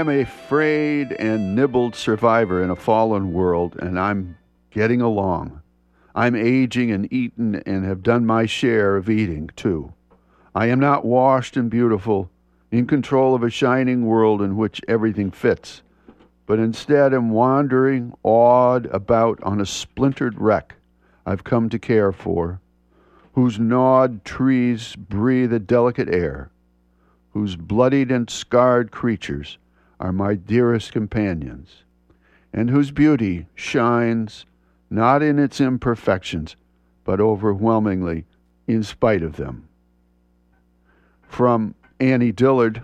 [0.00, 4.38] I am a frayed and nibbled survivor in a fallen world, and I'm
[4.70, 5.60] getting along.
[6.14, 9.92] I'm aging and eaten and have done my share of eating, too.
[10.54, 12.30] I am not washed and beautiful,
[12.70, 15.82] in control of a shining world in which everything fits,
[16.46, 20.76] but instead am wandering, awed about on a splintered wreck
[21.26, 22.62] I've come to care for,
[23.34, 26.50] whose gnawed trees breathe a delicate air,
[27.34, 29.58] whose bloodied and scarred creatures
[30.00, 31.84] are my dearest companions,
[32.54, 34.46] and whose beauty shines
[34.88, 36.56] not in its imperfections,
[37.04, 38.24] but overwhelmingly
[38.66, 39.68] in spite of them.
[41.22, 42.82] From Annie Dillard.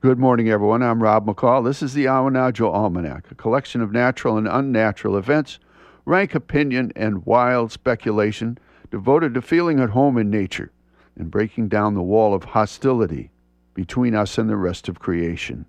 [0.00, 0.82] Good morning, everyone.
[0.82, 1.64] I'm Rob McCall.
[1.64, 5.58] This is the Awanadjo Almanac, a collection of natural and unnatural events,
[6.04, 8.58] rank opinion, and wild speculation
[8.90, 10.70] devoted to feeling at home in nature
[11.18, 13.30] and breaking down the wall of hostility
[13.72, 15.64] between us and the rest of creation.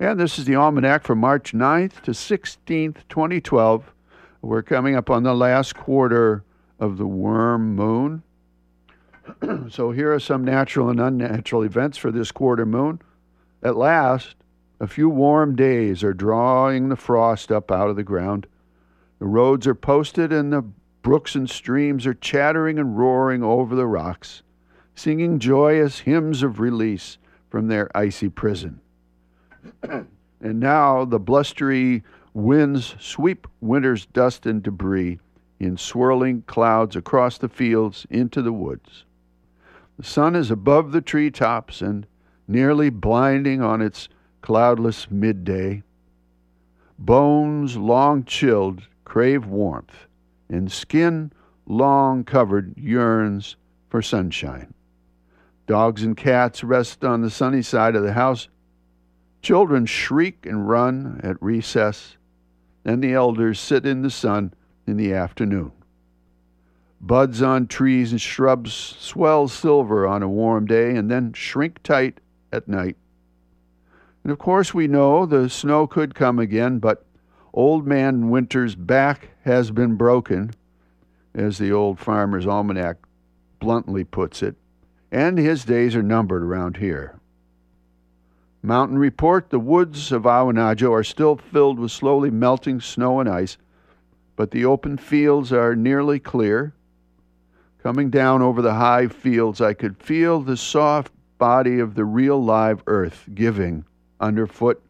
[0.00, 3.94] And this is the Almanac for March 9th to 16th, 2012.
[4.42, 6.42] We're coming up on the last quarter
[6.80, 8.24] of the worm moon.
[9.70, 13.00] so here are some natural and unnatural events for this quarter moon.
[13.62, 14.34] At last,
[14.80, 18.48] a few warm days are drawing the frost up out of the ground.
[19.20, 20.64] The roads are posted and the
[21.02, 24.42] brooks and streams are chattering and roaring over the rocks,
[24.96, 27.16] singing joyous hymns of release
[27.48, 28.80] from their icy prison.
[29.82, 35.18] and now the blustery winds sweep winter's dust and debris
[35.60, 39.04] in swirling clouds across the fields into the woods.
[39.98, 42.06] The sun is above the tree tops and
[42.48, 44.08] nearly blinding on its
[44.42, 45.82] cloudless midday.
[46.98, 50.06] Bones long chilled crave warmth,
[50.48, 51.32] and skin
[51.66, 53.56] long covered yearns
[53.88, 54.74] for sunshine.
[55.66, 58.48] Dogs and cats rest on the sunny side of the house.
[59.44, 62.16] Children shriek and run at recess,
[62.82, 64.54] and the elders sit in the sun
[64.86, 65.70] in the afternoon.
[66.98, 72.20] Buds on trees and shrubs swell silver on a warm day and then shrink tight
[72.54, 72.96] at night.
[74.22, 77.04] And of course, we know the snow could come again, but
[77.52, 80.52] Old Man Winter's back has been broken,
[81.34, 82.96] as the old farmer's almanac
[83.60, 84.56] bluntly puts it,
[85.12, 87.20] and his days are numbered around here.
[88.64, 93.58] Mountain report the woods of Awanadjo are still filled with slowly melting snow and ice,
[94.34, 96.74] but the open fields are nearly clear
[97.84, 102.42] Coming down over the high fields, I could feel the soft body of the real
[102.42, 103.84] live earth giving
[104.18, 104.82] underfoot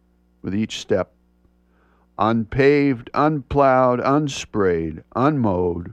[0.42, 1.12] with each step.
[2.20, 5.92] Unpaved, unplowed, unsprayed, unmowed.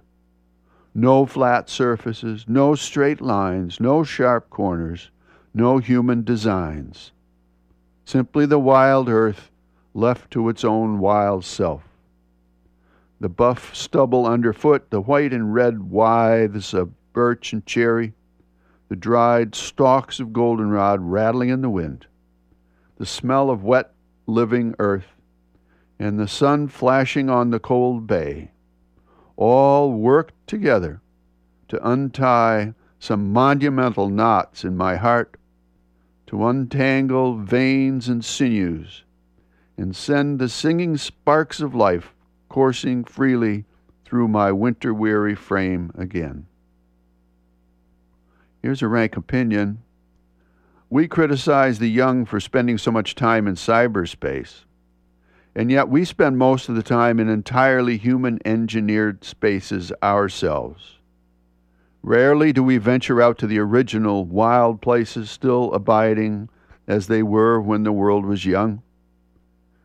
[0.94, 5.09] No flat surfaces, no straight lines, no sharp corners,
[5.56, 7.13] no human designs.
[8.12, 9.52] Simply the wild earth
[9.94, 11.84] left to its own wild self.
[13.22, 18.12] The buff stubble underfoot, the white and red withes of birch and cherry,
[18.90, 22.08] the dried stalks of goldenrod rattling in the wind,
[22.98, 23.94] the smell of wet,
[24.28, 25.16] living earth,
[25.98, 28.52] and the sun flashing on the cold bay,
[29.38, 31.00] all worked together
[31.70, 35.38] to untie some monumental knots in my heart,
[36.28, 39.04] to untangle veins and sinews,
[39.78, 42.14] and send the singing sparks of life
[42.50, 43.66] coursing freely
[44.06, 46.46] through my winter weary frame again.
[48.62, 49.81] Here's a rank opinion.
[50.90, 54.66] We criticize the young for spending so much time in cyberspace,
[55.56, 60.98] and yet we spend most of the time in entirely human engineered spaces ourselves.
[62.03, 66.50] Rarely do we venture out to the original wild places still abiding
[66.88, 68.81] as they were when the world was young.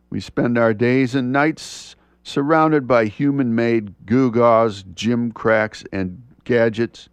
[0.09, 7.09] We spend our days and nights surrounded by human made gewgaws, gimcracks, and gadgets,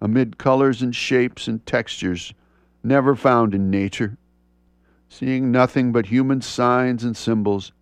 [0.00, 2.34] amid colors and shapes and textures
[2.84, 4.16] never found in nature,
[5.08, 7.72] seeing nothing but human signs and symbols,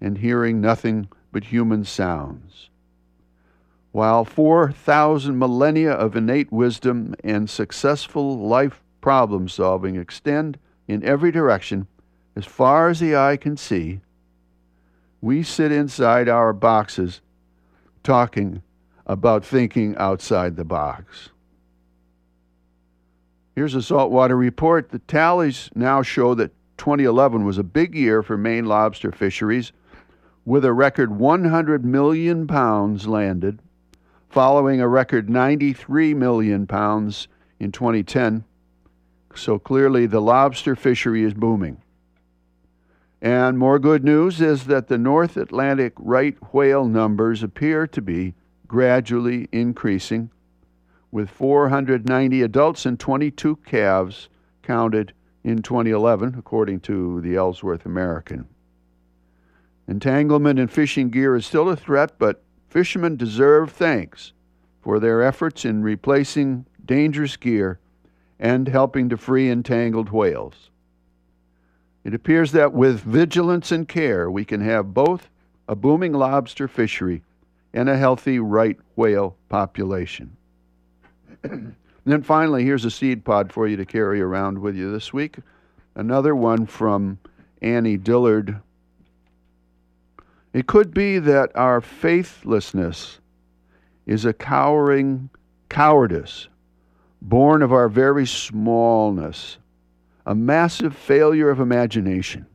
[0.00, 2.68] and hearing nothing but human sounds.
[3.94, 10.58] While 4,000 millennia of innate wisdom and successful life problem solving extend
[10.88, 11.86] in every direction
[12.34, 14.00] as far as the eye can see,
[15.20, 17.20] we sit inside our boxes
[18.02, 18.62] talking
[19.06, 21.28] about thinking outside the box.
[23.54, 24.88] Here's a saltwater report.
[24.88, 29.70] The tallies now show that 2011 was a big year for Maine lobster fisheries,
[30.44, 33.60] with a record 100 million pounds landed,
[34.34, 37.28] following a record 93 million pounds
[37.60, 38.42] in 2010.
[39.36, 41.80] So clearly, the lobster fishery is booming.
[43.22, 48.34] And more good news is that the North Atlantic right whale numbers appear to be
[48.66, 50.32] gradually increasing,
[51.12, 54.28] with 490 adults and 22 calves
[54.64, 55.12] counted
[55.44, 58.48] in 2011, according to the Ellsworth American.
[59.86, 62.42] Entanglement in fishing gear is still a threat, but
[62.74, 64.32] fishermen deserve thanks
[64.82, 67.78] for their efforts in replacing dangerous gear
[68.40, 70.70] and helping to free entangled whales.
[72.02, 75.30] It appears that with vigilance and care, we can have both
[75.68, 77.22] a booming lobster fishery
[77.72, 80.36] and a healthy right whale population.
[81.42, 85.36] then finally, here's a seed pod for you to carry around with you this week.
[85.94, 87.20] Another one from
[87.62, 88.60] Annie Dillard.
[90.54, 93.18] It could be that our faithlessness
[94.06, 95.28] is a cowering
[95.68, 96.48] cowardice
[97.20, 99.58] born of our very smallness
[100.26, 102.46] a massive failure of imagination.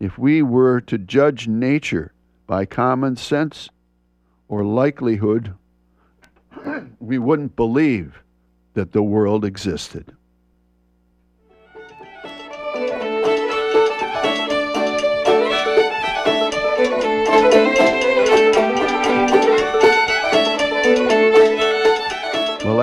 [0.00, 2.12] If we were to judge nature
[2.46, 3.68] by common sense
[4.48, 5.54] or likelihood,
[6.98, 8.24] we wouldn't believe
[8.72, 10.16] that the world existed.